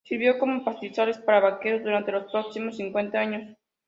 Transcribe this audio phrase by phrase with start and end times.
[0.03, 3.55] Sirvió como pastizales para vaqueros durante los próximos cincuenta años.